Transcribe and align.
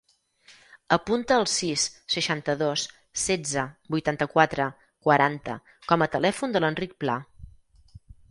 Apunta 0.95 1.35
el 1.41 1.43
sis, 1.55 1.83
seixanta-dos, 2.13 2.85
setze, 3.25 3.65
vuitanta-quatre, 3.95 4.67
quaranta 5.09 5.57
com 5.91 6.05
a 6.07 6.11
telèfon 6.19 6.57
de 6.57 6.63
l'Enric 6.65 6.97
Pla. 7.05 7.19